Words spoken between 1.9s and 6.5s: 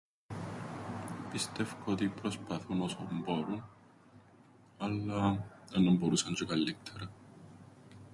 ότι προσπαθούν όσον μπόρουν, αλλά εννά μπορούσαν τζ̆αι